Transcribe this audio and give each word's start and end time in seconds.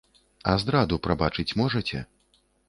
А 0.53 0.55
здраду 0.63 0.97
прабачыць 1.05 1.55
можаце? 1.63 2.03